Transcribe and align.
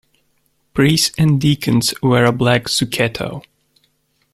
Priests 0.73 1.11
and 1.15 1.39
deacons 1.39 1.93
wear 2.01 2.25
a 2.25 2.31
black 2.31 2.63
zucchetto. 2.63 3.45